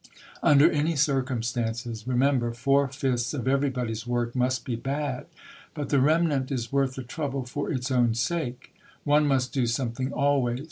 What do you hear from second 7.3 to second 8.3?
for its own